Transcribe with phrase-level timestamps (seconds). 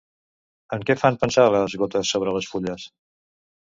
[0.77, 2.89] En què fan pensar les gotes sobre les fulles?